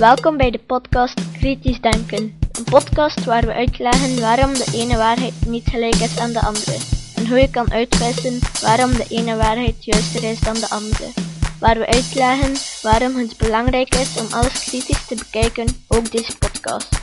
[0.00, 2.38] Welkom bij de podcast Kritisch Denken.
[2.52, 6.76] Een podcast waar we uitleggen waarom de ene waarheid niet gelijk is aan de andere.
[7.16, 11.12] En hoe je kan uitwissen waarom de ene waarheid juister is dan de andere.
[11.58, 16.99] Waar we uitleggen waarom het belangrijk is om alles kritisch te bekijken, ook deze podcast.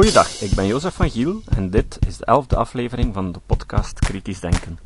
[0.00, 3.98] Goeiedag, ik ben Jozef van Giel en dit is de elfde aflevering van de podcast
[3.98, 4.78] Kritisch Denken.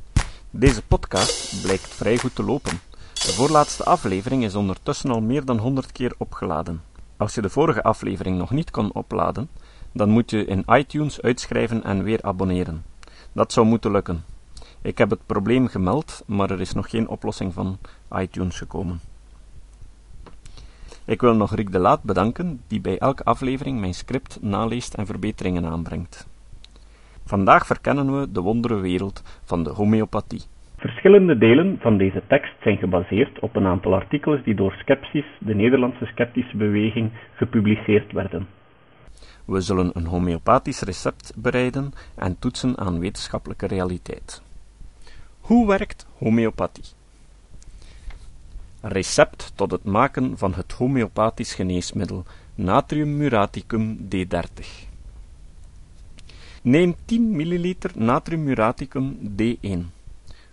[0.50, 2.80] Deze podcast blijkt vrij goed te lopen.
[3.12, 6.82] De voorlaatste aflevering is ondertussen al meer dan 100 keer opgeladen.
[7.16, 9.48] Als je de vorige aflevering nog niet kon opladen,
[9.92, 12.84] dan moet je in iTunes uitschrijven en weer abonneren.
[13.32, 14.24] Dat zou moeten lukken.
[14.82, 17.78] Ik heb het probleem gemeld, maar er is nog geen oplossing van
[18.12, 19.00] iTunes gekomen.
[21.06, 25.06] Ik wil nog Rick de Laat bedanken, die bij elke aflevering mijn script naleest en
[25.06, 26.28] verbeteringen aanbrengt.
[27.24, 30.42] Vandaag verkennen we de wonderenwereld van de homeopathie.
[30.76, 35.54] Verschillende delen van deze tekst zijn gebaseerd op een aantal artikelen die door Skepsis, de
[35.54, 38.46] Nederlandse sceptische beweging, gepubliceerd werden.
[39.46, 44.42] We zullen een homeopathisch recept bereiden en toetsen aan wetenschappelijke realiteit.
[45.40, 46.84] Hoe werkt homeopathie?
[48.86, 54.66] Recept tot het maken van het homeopathisch geneesmiddel Natrium muraticum D30.
[56.62, 59.80] Neem 10 ml natrium muraticum D1.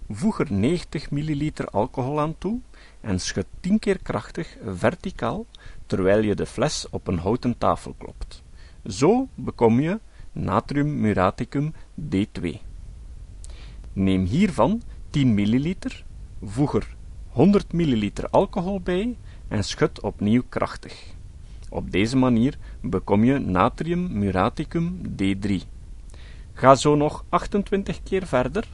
[0.09, 2.59] Voeg er 90 ml alcohol aan toe
[3.01, 5.45] en schud 10 keer krachtig verticaal
[5.85, 8.43] terwijl je de fles op een houten tafel klopt.
[8.85, 9.99] Zo bekom je
[10.31, 11.73] natrium muraticum
[12.15, 12.55] D2.
[13.93, 15.75] Neem hiervan 10 ml,
[16.41, 16.95] voeg er
[17.31, 21.13] 100 ml alcohol bij en schud opnieuw krachtig.
[21.69, 25.51] Op deze manier bekom je natrium muraticum D3.
[26.53, 28.67] Ga zo nog 28 keer verder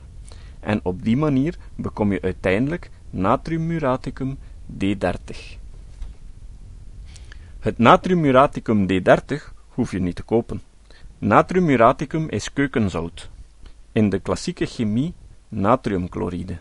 [0.59, 4.37] en op die manier bekom je uiteindelijk natrium muraticum
[4.83, 5.58] D30.
[7.60, 9.36] Het natrium muraticum D30
[9.67, 10.61] hoef je niet te kopen.
[11.17, 13.30] Natrium muraticum is keukenzout.
[13.92, 15.14] In de klassieke chemie
[15.49, 16.58] natriumchloride.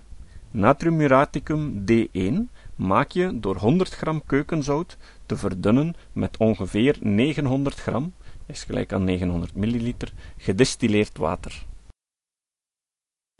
[0.50, 2.34] Natriumuraticum D1
[2.76, 4.96] maak je door 100 gram keukenzout
[5.26, 8.14] te verdunnen met ongeveer 900 gram,
[8.46, 11.66] is gelijk aan 900 milliliter, gedistilleerd water.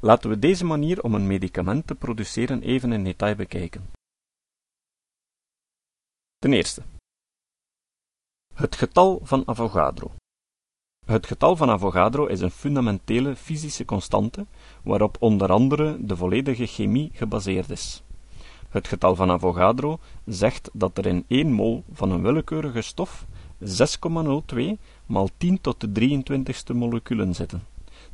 [0.03, 3.91] Laten we deze manier om een medicament te produceren even in detail bekijken.
[6.39, 6.83] Ten eerste.
[8.55, 10.15] Het getal van Avogadro.
[11.07, 14.47] Het getal van Avogadro is een fundamentele fysische constante
[14.83, 18.03] waarop onder andere de volledige chemie gebaseerd is.
[18.69, 23.27] Het getal van Avogadro zegt dat er in 1 mol van een willekeurige stof
[23.65, 24.59] 6,02
[25.07, 27.63] maal 10 tot de 23ste moleculen zitten.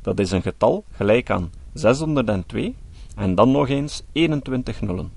[0.01, 2.75] Dat is een getal gelijk aan 602
[3.15, 5.11] en dan nog eens 21 nullen.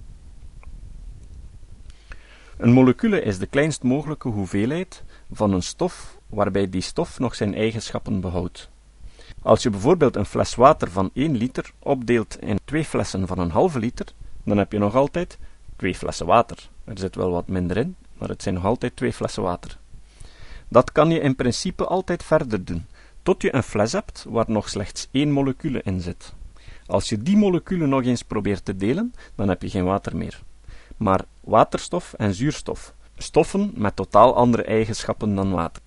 [2.56, 7.54] Een molecule is de kleinst mogelijke hoeveelheid van een stof waarbij die stof nog zijn
[7.54, 8.70] eigenschappen behoudt.
[9.42, 13.50] Als je bijvoorbeeld een fles water van 1 liter opdeelt in twee flessen van een
[13.50, 14.06] halve liter,
[14.42, 15.38] dan heb je nog altijd
[15.76, 16.69] twee flessen water.
[16.84, 19.78] Er zit wel wat minder in, maar het zijn nog altijd twee flessen water.
[20.69, 22.87] Dat kan je in principe altijd verder doen,
[23.22, 26.32] tot je een fles hebt waar nog slechts één molecule in zit.
[26.87, 30.43] Als je die molecule nog eens probeert te delen, dan heb je geen water meer.
[30.97, 35.82] Maar waterstof en zuurstof, stoffen met totaal andere eigenschappen dan water.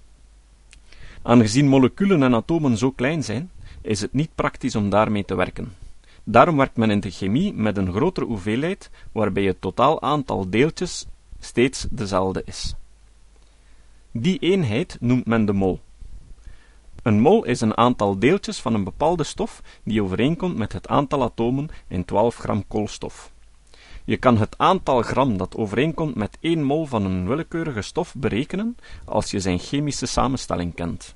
[1.21, 5.73] Aangezien moleculen en atomen zo klein zijn, is het niet praktisch om daarmee te werken.
[6.23, 11.07] Daarom werkt men in de chemie met een grotere hoeveelheid, waarbij het totaal aantal deeltjes
[11.39, 12.75] steeds dezelfde is.
[14.11, 15.79] Die eenheid noemt men de mol.
[17.03, 21.23] Een mol is een aantal deeltjes van een bepaalde stof die overeenkomt met het aantal
[21.23, 23.31] atomen in 12 gram koolstof.
[24.09, 28.77] Je kan het aantal gram dat overeenkomt met 1 mol van een willekeurige stof berekenen
[29.05, 31.15] als je zijn chemische samenstelling kent.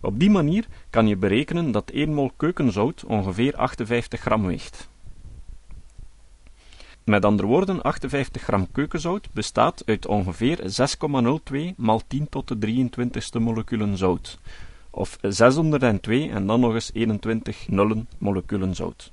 [0.00, 4.88] Op die manier kan je berekenen dat 1 mol keukenzout ongeveer 58 gram weegt.
[7.04, 13.40] Met andere woorden, 58 gram keukenzout bestaat uit ongeveer 6,02 maal 10 tot de 23ste
[13.40, 14.38] moleculen zout,
[14.90, 19.12] of 602 en dan nog eens 21 nullen moleculen zout.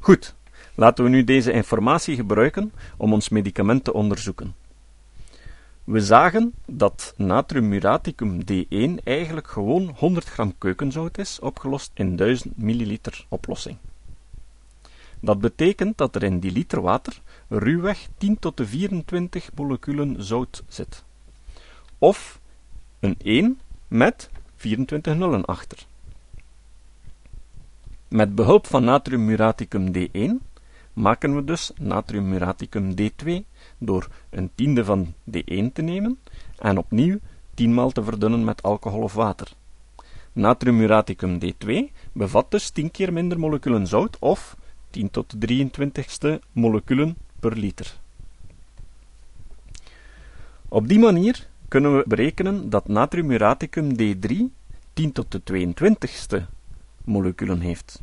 [0.00, 0.34] Goed,
[0.74, 4.54] Laten we nu deze informatie gebruiken om ons medicament te onderzoeken.
[5.84, 12.56] We zagen dat natrium muraticum D1 eigenlijk gewoon 100 gram keukenzout is, opgelost in 1000
[12.56, 13.76] milliliter oplossing.
[15.20, 20.62] Dat betekent dat er in die liter water ruwweg 10 tot de 24 moleculen zout
[20.68, 21.04] zit.
[21.98, 22.40] Of
[23.00, 25.86] een 1 met 24 nullen achter.
[28.08, 30.51] Met behulp van natriummuraticum D1
[30.92, 33.32] maken we dus natriummuraticum D2
[33.78, 36.18] door een tiende van D1 te nemen
[36.58, 37.18] en opnieuw
[37.54, 39.52] tienmaal te verdunnen met alcohol of water.
[40.32, 41.72] Natriummuraticum D2
[42.12, 44.56] bevat dus 10 keer minder moleculen zout of
[44.90, 48.00] 10 tot de 23ste moleculen per liter.
[50.68, 54.36] Op die manier kunnen we berekenen dat natriummuraticum D3
[54.92, 56.42] 10 tot de 22ste
[57.04, 58.02] moleculen heeft.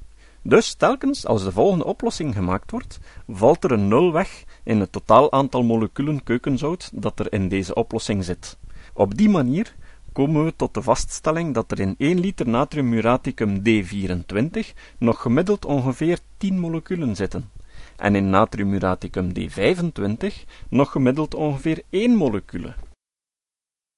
[0.50, 4.92] Dus telkens als de volgende oplossing gemaakt wordt, valt er een nul weg in het
[4.92, 8.58] totaal aantal moleculen keukenzout dat er in deze oplossing zit.
[8.94, 9.76] Op die manier
[10.14, 16.20] komen we tot de vaststelling dat er in 1 liter natriummuraticum D24 nog gemiddeld ongeveer
[16.38, 17.50] 10 moleculen zitten,
[17.96, 20.34] en in natriummuraticum D25
[20.70, 22.74] nog gemiddeld ongeveer 1 molecule.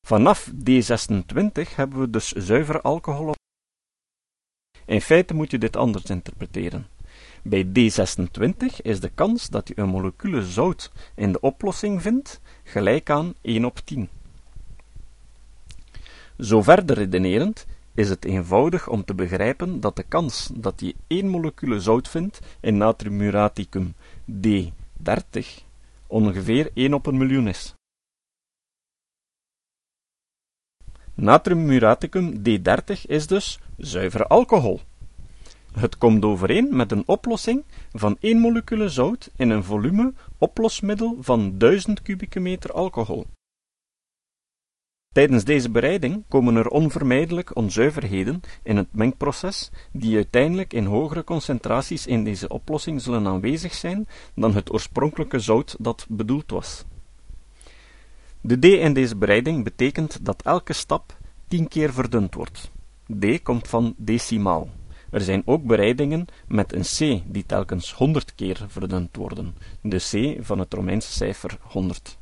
[0.08, 3.34] Vanaf D26 hebben we dus zuiver alcohol.
[4.86, 6.88] In feite moet je dit anders interpreteren.
[7.44, 13.10] Bij D26 is de kans dat je een molecule zout in de oplossing vindt gelijk
[13.10, 14.10] aan 1 op 10.
[16.40, 21.28] Zo verder redenerend is het eenvoudig om te begrijpen dat de kans dat je één
[21.28, 23.94] molecule zout vindt in natriummuraticum
[24.48, 25.46] D30
[26.08, 27.76] ongeveer 1 op een miljoen is.
[31.16, 34.80] Natriummuraticum D30 is dus zuivere alcohol.
[35.72, 41.58] Het komt overeen met een oplossing van 1 molecule zout in een volume oplosmiddel van
[41.58, 43.26] 1000 kubieke meter alcohol.
[45.14, 52.08] Tijdens deze bereiding komen er onvermijdelijk onzuiverheden in het mengproces, die uiteindelijk in hogere concentraties
[52.08, 56.86] in deze oplossing zullen aanwezig zijn dan het oorspronkelijke zout dat bedoeld was.
[58.44, 61.18] De D in deze bereiding betekent dat elke stap
[61.48, 62.72] 10 keer verdund wordt.
[63.20, 64.70] D komt van decimaal.
[65.10, 70.44] Er zijn ook bereidingen met een C die telkens 100 keer verdund worden, de C
[70.46, 72.18] van het Romeinse cijfer 100.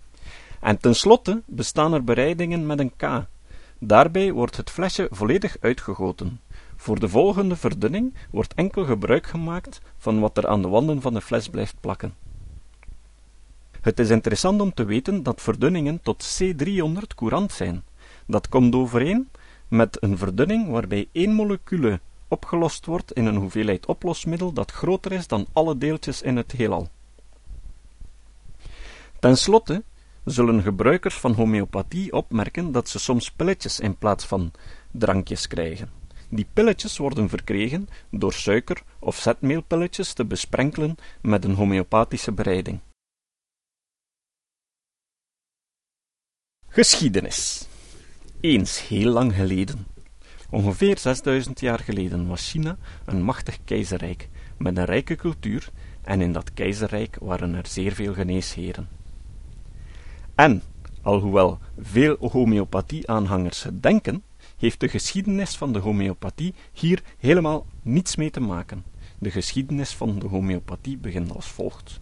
[0.60, 3.28] En tenslotte bestaan er bereidingen met een K.
[3.80, 6.40] Daarbij wordt het flesje volledig uitgegoten.
[6.76, 11.14] Voor de volgende verdunning wordt enkel gebruik gemaakt van wat er aan de wanden van
[11.14, 12.14] de fles blijft plakken.
[13.82, 17.84] Het is interessant om te weten dat verdunningen tot C300 courant zijn.
[18.26, 19.30] Dat komt overeen
[19.68, 25.28] met een verdunning waarbij één molecule opgelost wordt in een hoeveelheid oplosmiddel dat groter is
[25.28, 26.90] dan alle deeltjes in het heelal.
[29.20, 29.84] Ten slotte
[30.26, 34.52] zullen gebruikers van homeopathie opmerken dat ze soms pilletjes in plaats van
[34.92, 35.90] drankjes krijgen.
[36.30, 42.80] Die pilletjes worden verkregen door suiker- of zetmeelpilletjes te besprenkelen met een homeopathische bereiding.
[46.72, 47.68] Geschiedenis
[48.40, 49.88] Eens heel lang geleden,
[50.50, 55.70] ongeveer 6000 jaar geleden, was China een machtig keizerrijk met een rijke cultuur
[56.02, 58.88] en in dat keizerrijk waren er zeer veel geneesheren.
[60.36, 60.62] En,
[61.02, 64.24] alhoewel veel homeopathie-aanhangers denken,
[64.58, 68.84] heeft de geschiedenis van de homeopathie hier helemaal niets mee te maken.
[69.20, 72.00] De geschiedenis van de homeopathie begint als volgt.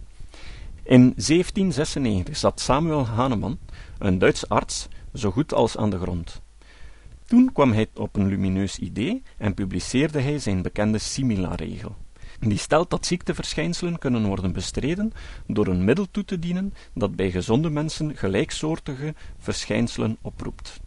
[0.88, 3.60] In 1796 zat Samuel Hahnemann,
[3.98, 6.42] een Duitse arts, zo goed als aan de grond.
[7.26, 11.96] Toen kwam hij op een lumineus idee en publiceerde hij zijn bekende Simila-regel.
[12.40, 15.14] Die stelt dat ziekteverschijnselen kunnen worden bestreden
[15.48, 20.80] door een middel toe te dienen dat bij gezonde mensen gelijksoortige verschijnselen oproept.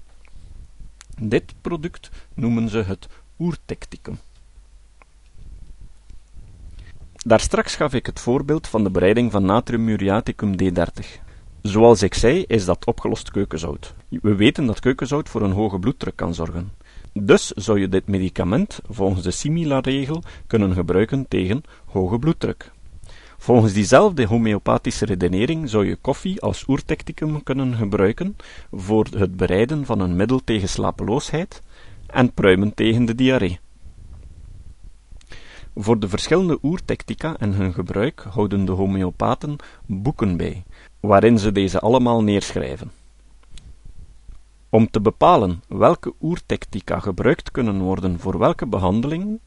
[1.18, 4.18] Dit product noemen ze het oertecticum.
[7.26, 11.04] Daarstraks gaf ik het voorbeeld van de bereiding van natrium muriaticum D30.
[11.62, 13.94] Zoals ik zei, is dat opgelost keukenzout.
[14.08, 16.72] We weten dat keukenzout voor een hoge bloeddruk kan zorgen.
[17.12, 22.72] Dus zou je dit medicament volgens de Simila-regel kunnen gebruiken tegen hoge bloeddruk.
[23.38, 28.36] Volgens diezelfde homeopathische redenering zou je koffie als oertecticum kunnen gebruiken
[28.72, 31.62] voor het bereiden van een middel tegen slapeloosheid
[32.06, 33.58] en pruimen tegen de diarree.
[35.74, 40.64] Voor de verschillende oertectica en hun gebruik houden de homeopaten boeken bij,
[41.00, 42.90] waarin ze deze allemaal neerschrijven.
[44.68, 49.40] Om te bepalen welke oertectica gebruikt kunnen worden voor welke behandelingen,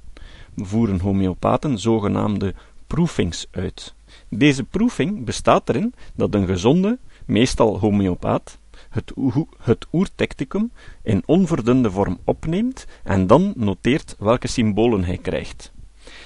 [0.56, 2.54] voeren homeopaten zogenaamde
[2.88, 3.94] proefings uit.
[4.30, 8.58] Deze proefing bestaat erin dat een gezonde, meestal homeopaat,
[8.90, 9.14] het,
[9.58, 10.72] het oertecticum
[11.04, 15.73] in onverdunde vorm opneemt en dan noteert welke symbolen hij krijgt.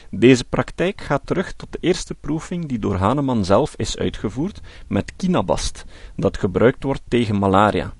[0.10, 5.14] Deze praktijk gaat terug tot de eerste proefing die door Hahnemann zelf is uitgevoerd met
[5.16, 5.86] kinabast,
[6.16, 7.94] dat gebruikt wordt tegen malaria.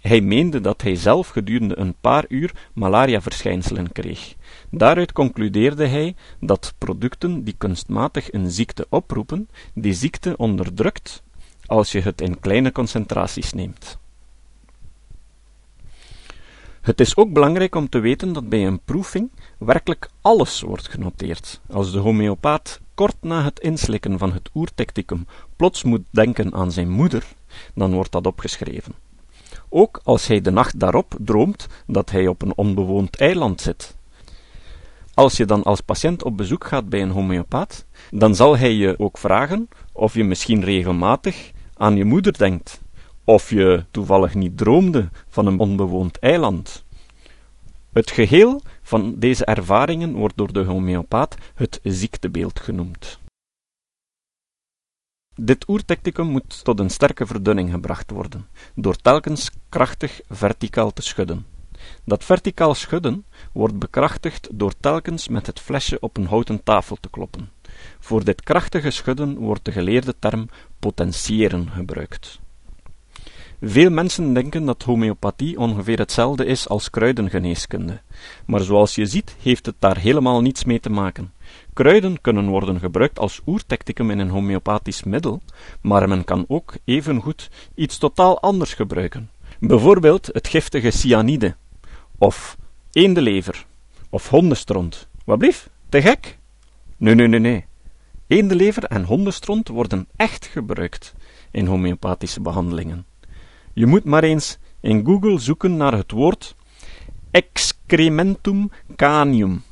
[0.00, 4.34] Hij meende dat hij zelf gedurende een paar uur malariaverschijnselen kreeg.
[4.70, 11.22] Daaruit concludeerde hij dat producten die kunstmatig een ziekte oproepen, die ziekte onderdrukt
[11.66, 13.98] als je het in kleine concentraties neemt.
[16.84, 21.60] Het is ook belangrijk om te weten dat bij een proefing werkelijk alles wordt genoteerd.
[21.70, 25.26] Als de homeopaat kort na het inslikken van het oertecticum
[25.56, 27.24] plots moet denken aan zijn moeder,
[27.74, 28.94] dan wordt dat opgeschreven.
[29.68, 33.96] Ook als hij de nacht daarop droomt dat hij op een onbewoond eiland zit.
[35.14, 38.98] Als je dan als patiënt op bezoek gaat bij een homeopaat, dan zal hij je
[38.98, 42.82] ook vragen of je misschien regelmatig aan je moeder denkt,
[43.24, 46.84] of je toevallig niet droomde van een onbewoond eiland.
[47.92, 53.18] Het geheel van deze ervaringen wordt door de homeopaat het ziektebeeld genoemd.
[55.34, 61.46] Dit oertecticum moet tot een sterke verdunning gebracht worden, door telkens krachtig verticaal te schudden.
[62.04, 67.10] Dat verticaal schudden wordt bekrachtigd door telkens met het flesje op een houten tafel te
[67.10, 67.50] kloppen.
[67.98, 72.40] Voor dit krachtige schudden wordt de geleerde term potentiëren gebruikt.
[73.66, 78.00] Veel mensen denken dat homeopathie ongeveer hetzelfde is als kruidengeneeskunde,
[78.46, 81.32] maar zoals je ziet heeft het daar helemaal niets mee te maken.
[81.72, 85.40] Kruiden kunnen worden gebruikt als oertecticum in een homeopathisch middel,
[85.80, 89.30] maar men kan ook evengoed iets totaal anders gebruiken.
[89.60, 91.56] Bijvoorbeeld het giftige cyanide,
[92.18, 92.56] of
[92.92, 93.66] eendelever,
[94.10, 95.08] of hondenstront.
[95.24, 95.70] Wat blief?
[95.88, 96.38] Te gek?
[96.96, 97.64] Nee, nee, nee, nee.
[98.26, 101.14] Eendelever en hondenstront worden echt gebruikt
[101.50, 103.06] in homeopathische behandelingen.
[103.74, 106.56] Je moet maar eens in Google zoeken naar het woord
[107.30, 109.62] excrementum canium.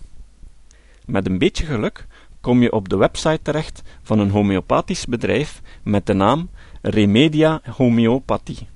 [1.06, 2.06] Met een beetje geluk
[2.40, 6.48] kom je op de website terecht van een homeopathisch bedrijf met de naam
[6.80, 8.68] Remedia Homeopathie.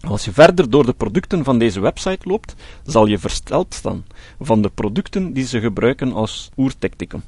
[0.00, 2.54] Als je verder door de producten van deze website loopt,
[2.84, 4.04] zal je versteld staan
[4.40, 7.22] van de producten die ze gebruiken als oertecticum.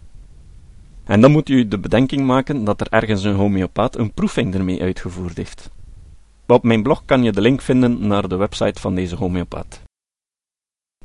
[1.05, 4.83] En dan moet je de bedenking maken dat er ergens een homeopaat een proefing ermee
[4.83, 5.71] uitgevoerd heeft.
[6.50, 9.83] Op mijn blog kan je de link vinden naar de website van deze homeopaat.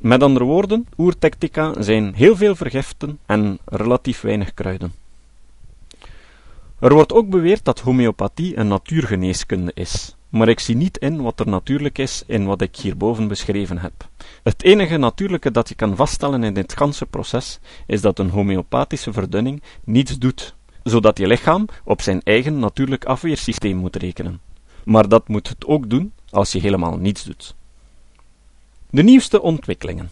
[0.01, 4.93] Met andere woorden, oertectica zijn heel veel vergiften en relatief weinig kruiden.
[6.79, 11.39] Er wordt ook beweerd dat homeopathie een natuurgeneeskunde is, maar ik zie niet in wat
[11.39, 14.09] er natuurlijk is in wat ik hierboven beschreven heb.
[14.43, 19.13] Het enige natuurlijke dat je kan vaststellen in dit ganse proces is dat een homeopathische
[19.13, 24.51] verdunning niets doet, zodat je lichaam op zijn eigen natuurlijk afweersysteem moet rekenen.
[24.85, 27.55] Maar dat moet het ook doen als je helemaal niets doet.
[28.89, 30.09] De nieuwste ontwikkelingen.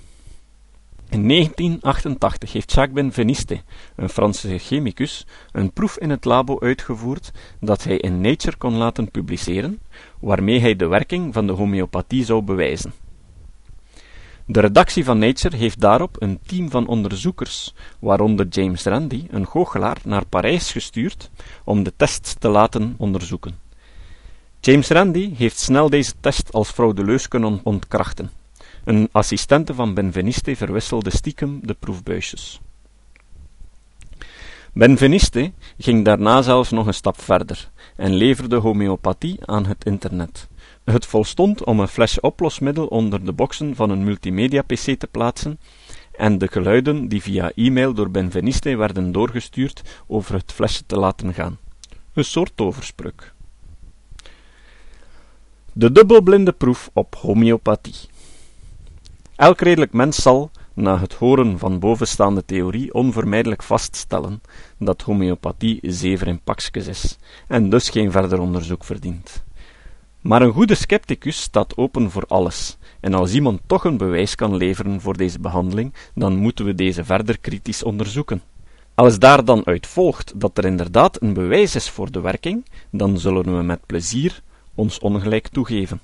[1.10, 3.62] In 1988 heeft Jacques Benveniste,
[3.96, 9.12] een Franse chemicus, een proef in het labo uitgevoerd dat hij in Nature kon laten
[9.12, 9.80] publiceren,
[10.20, 12.94] waarmee hij de werking van de homeopathie zou bewijzen.
[14.46, 19.98] De redactie van Nature heeft daarop een team van onderzoekers, waaronder James Randi, een goochelaar,
[20.04, 21.30] naar Parijs gestuurd
[21.64, 23.56] om de test te laten onderzoeken.
[24.64, 28.32] James Randi heeft snel deze test als fraudeleus kunnen ontkrachten.
[28.84, 32.62] Een assistente van Benveniste verwisselde stiekem de proefbuisjes.
[34.74, 40.48] Benveniste ging daarna zelfs nog een stap verder en leverde homeopathie aan het internet.
[40.84, 45.60] Het volstond om een flesje oplosmiddel onder de boxen van een multimedia-pc te plaatsen
[46.12, 51.34] en de geluiden die via e-mail door Benveniste werden doorgestuurd over het flesje te laten
[51.34, 51.58] gaan.
[52.14, 53.34] Een soort toverspreuk.
[55.74, 57.96] De dubbelblinde proef op homeopathie.
[59.36, 64.42] Elk redelijk mens zal, na het horen van bovenstaande theorie, onvermijdelijk vaststellen
[64.78, 69.44] dat homeopathie zever in pakjes is, en dus geen verder onderzoek verdient.
[70.22, 74.56] Maar een goede scepticus staat open voor alles, en als iemand toch een bewijs kan
[74.56, 78.42] leveren voor deze behandeling, dan moeten we deze verder kritisch onderzoeken.
[78.96, 83.20] Als daar dan uit volgt dat er inderdaad een bewijs is voor de werking, dan
[83.20, 84.42] zullen we met plezier
[84.76, 86.02] ons ongelijk toegeven.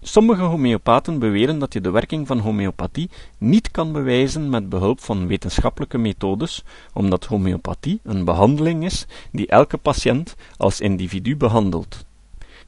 [0.00, 5.26] Sommige homeopaten beweren dat je de werking van homeopathie niet kan bewijzen met behulp van
[5.26, 6.64] wetenschappelijke methodes,
[6.94, 12.06] omdat homeopathie een behandeling is die elke patiënt als individu behandelt.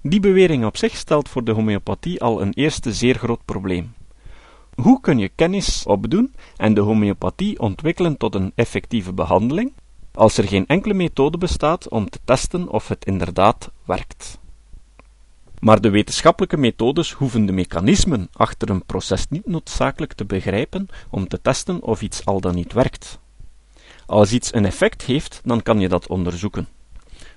[0.02, 3.92] Die bewering op zich stelt voor de homeopathie al een eerste zeer groot probleem.
[4.74, 9.72] Hoe kun je kennis opdoen en de homeopathie ontwikkelen tot een effectieve behandeling,
[10.12, 14.38] als er geen enkele methode bestaat om te testen of het inderdaad werkt?
[15.60, 21.28] Maar de wetenschappelijke methodes hoeven de mechanismen achter een proces niet noodzakelijk te begrijpen om
[21.28, 23.18] te testen of iets al dan niet werkt.
[24.06, 26.68] Als iets een effect heeft, dan kan je dat onderzoeken.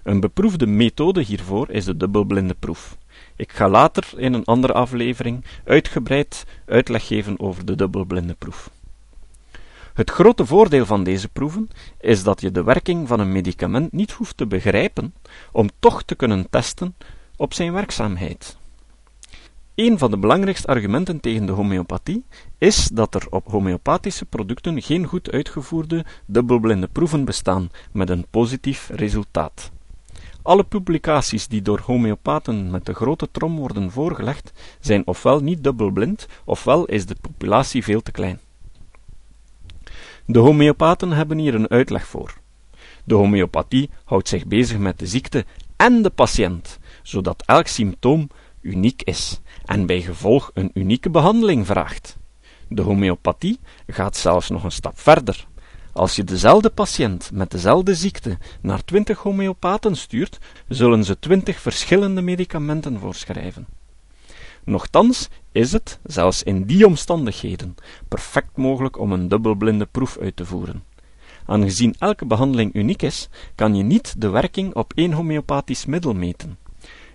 [0.03, 2.97] Een beproefde methode hiervoor is de dubbelblinde proef.
[3.35, 8.69] Ik ga later in een andere aflevering uitgebreid uitleg geven over de dubbelblinde proef.
[9.93, 11.67] Het grote voordeel van deze proeven
[11.99, 15.13] is dat je de werking van een medicament niet hoeft te begrijpen
[15.51, 16.95] om toch te kunnen testen
[17.35, 18.57] op zijn werkzaamheid.
[19.75, 22.25] Een van de belangrijkste argumenten tegen de homeopathie
[22.57, 28.89] is dat er op homeopathische producten geen goed uitgevoerde dubbelblinde proeven bestaan met een positief
[28.93, 29.71] resultaat.
[30.41, 36.27] Alle publicaties die door homeopaten met de grote trom worden voorgelegd, zijn ofwel niet dubbelblind,
[36.45, 38.39] ofwel is de populatie veel te klein.
[40.25, 42.33] De homeopaten hebben hier een uitleg voor.
[43.03, 48.29] De homeopathie houdt zich bezig met de ziekte en de patiënt, zodat elk symptoom
[48.61, 52.17] uniek is en bij gevolg een unieke behandeling vraagt.
[52.67, 55.47] De homeopathie gaat zelfs nog een stap verder.
[55.93, 60.37] Als je dezelfde patiënt met dezelfde ziekte naar twintig homeopaten stuurt,
[60.67, 63.67] zullen ze twintig verschillende medicamenten voorschrijven.
[64.65, 67.75] Nochtans is het, zelfs in die omstandigheden,
[68.07, 70.83] perfect mogelijk om een dubbelblinde proef uit te voeren.
[71.45, 76.57] Aangezien elke behandeling uniek is, kan je niet de werking op één homeopathisch middel meten.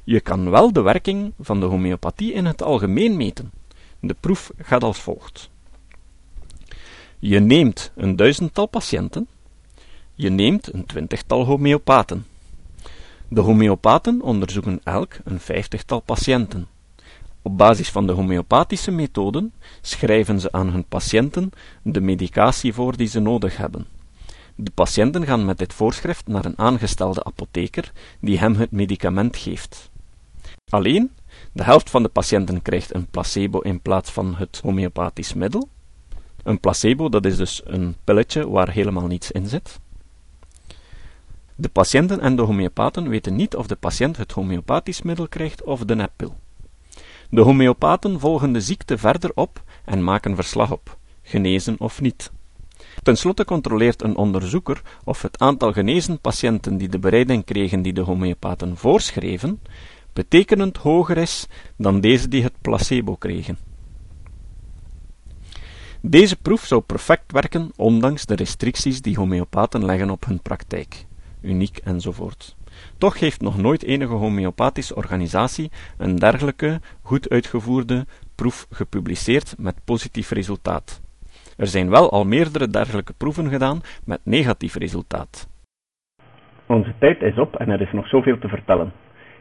[0.04, 3.50] Je kan wel de werking van de homeopathie in het algemeen meten.
[4.00, 5.50] De proef gaat als volgt.
[7.18, 9.28] Je neemt een duizendtal patiënten,
[10.14, 12.26] je neemt een twintigtal homeopaten.
[13.28, 16.68] De homeopaten onderzoeken elk een vijftigtal patiënten.
[17.48, 21.50] Op basis van de homeopathische methoden schrijven ze aan hun patiënten
[21.82, 23.86] de medicatie voor die ze nodig hebben.
[24.54, 29.90] De patiënten gaan met dit voorschrift naar een aangestelde apotheker die hem het medicament geeft.
[30.68, 31.10] Alleen,
[31.52, 35.68] de helft van de patiënten krijgt een placebo in plaats van het homeopathisch middel.
[36.42, 39.80] Een placebo, dat is dus een pilletje waar helemaal niets in zit.
[41.54, 45.84] De patiënten en de homeopaten weten niet of de patiënt het homeopathisch middel krijgt of
[45.84, 46.34] de neppil.
[47.30, 52.32] De homeopaten volgen de ziekte verder op en maken verslag op, genezen of niet.
[53.02, 57.92] Ten slotte controleert een onderzoeker of het aantal genezen patiënten die de bereiding kregen die
[57.92, 59.60] de homeopaten voorschreven,
[60.12, 63.58] betekenend hoger is dan deze die het placebo kregen.
[66.00, 71.06] Deze proef zou perfect werken, ondanks de restricties die homeopaten leggen op hun praktijk,
[71.40, 72.56] uniek enzovoort.
[72.98, 80.30] Toch heeft nog nooit enige homeopathische organisatie een dergelijke, goed uitgevoerde proef gepubliceerd met positief
[80.30, 81.02] resultaat.
[81.56, 85.48] Er zijn wel al meerdere dergelijke proeven gedaan met negatief resultaat.
[86.66, 88.92] Onze tijd is op en er is nog zoveel te vertellen.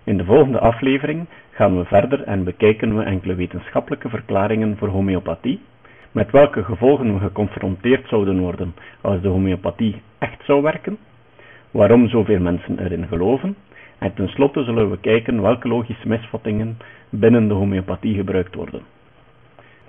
[0.04, 5.62] In de volgende aflevering gaan we verder en bekijken we enkele wetenschappelijke verklaringen voor homeopathie,
[6.12, 10.98] met welke gevolgen we geconfronteerd zouden worden als de homeopathie echt zou werken,
[11.72, 13.56] waarom zoveel mensen erin geloven,
[13.98, 16.78] en tenslotte zullen we kijken welke logische misvattingen
[17.10, 18.82] binnen de homeopathie gebruikt worden.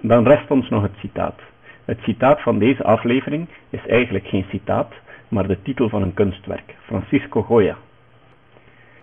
[0.01, 1.41] Dan rest ons nog het citaat.
[1.85, 4.93] Het citaat van deze aflevering is eigenlijk geen citaat,
[5.29, 7.77] maar de titel van een kunstwerk, Francisco Goya.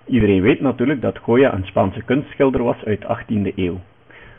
[0.06, 3.80] Iedereen weet natuurlijk dat Goya een Spaanse kunstschilder was uit de 18e eeuw.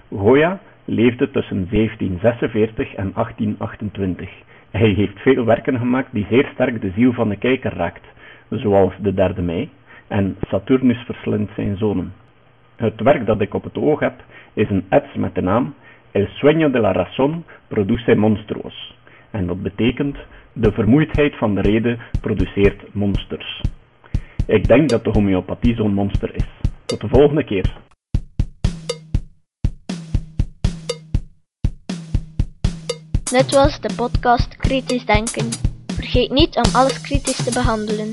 [0.08, 4.30] Goya leefde tussen 1746 en 1828.
[4.70, 8.04] Hij heeft veel werken gemaakt die zeer sterk de ziel van de kijker raakt,
[8.50, 9.70] zoals de derde mei
[10.08, 12.12] en Saturnus verslindt zijn zonen.
[12.76, 15.74] Het werk dat ik op het oog heb is een ets met de naam
[16.16, 18.94] El sueño de la razón produce monstruos.
[19.30, 20.16] En dat betekent
[20.52, 23.60] de vermoeidheid van de reden produceert monsters.
[24.46, 26.46] Ik denk dat de homeopathie zo'n monster is.
[26.84, 27.76] Tot de volgende keer.
[33.30, 35.48] Dit was de podcast Kritisch Denken.
[35.86, 38.12] Vergeet niet om alles kritisch te behandelen,